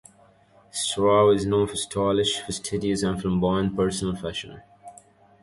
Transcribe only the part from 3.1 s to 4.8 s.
flamboyant personal fashion.